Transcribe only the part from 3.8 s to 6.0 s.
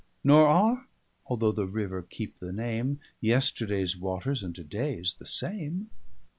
waters, and to daies the same.